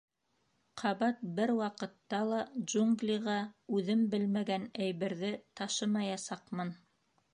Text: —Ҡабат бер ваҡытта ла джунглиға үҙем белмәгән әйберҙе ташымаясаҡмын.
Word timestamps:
—Ҡабат 0.81 1.19
бер 1.39 1.51
ваҡытта 1.59 2.21
ла 2.31 2.39
джунглиға 2.71 3.37
үҙем 3.81 4.01
белмәгән 4.15 4.67
әйберҙе 4.87 5.31
ташымаясаҡмын. 5.61 6.75